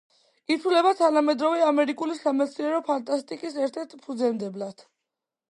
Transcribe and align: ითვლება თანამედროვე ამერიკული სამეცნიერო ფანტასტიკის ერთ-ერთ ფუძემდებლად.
ითვლება 0.53 0.93
თანამედროვე 1.01 1.61
ამერიკული 1.65 2.15
სამეცნიერო 2.21 2.81
ფანტასტიკის 2.89 3.61
ერთ-ერთ 3.67 3.95
ფუძემდებლად. 4.09 4.85